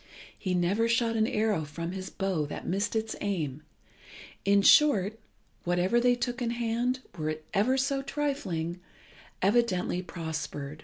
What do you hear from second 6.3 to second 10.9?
in hand, were it ever so trifling, evidently prospered.